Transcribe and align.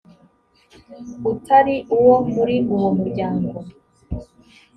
utari 1.31 1.75
uwo 1.97 2.15
muri 2.33 2.55
uwo 2.75 2.89
muryango; 2.97 3.57